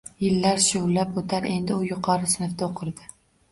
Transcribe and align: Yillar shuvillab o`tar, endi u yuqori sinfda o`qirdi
Yillar 0.21 0.63
shuvillab 0.67 1.19
o`tar, 1.23 1.47
endi 1.51 1.77
u 1.83 1.87
yuqori 1.91 2.33
sinfda 2.35 2.73
o`qirdi 2.73 3.15